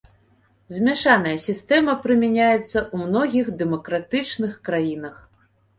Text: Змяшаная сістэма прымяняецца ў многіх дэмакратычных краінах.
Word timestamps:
Змяшаная 0.75 1.33
сістэма 1.43 1.95
прымяняецца 2.07 2.67
ў 2.67 2.95
многіх 3.05 3.55
дэмакратычных 3.61 4.51
краінах. 4.71 5.15